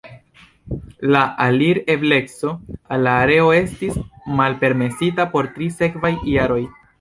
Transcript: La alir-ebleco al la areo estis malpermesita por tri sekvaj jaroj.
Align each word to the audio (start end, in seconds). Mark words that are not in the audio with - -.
La 1.15 1.19
alir-ebleco 1.47 2.49
al 2.95 3.05
la 3.09 3.13
areo 3.27 3.51
estis 3.59 4.01
malpermesita 4.41 5.27
por 5.37 5.51
tri 5.59 5.69
sekvaj 5.77 6.13
jaroj. 6.33 6.61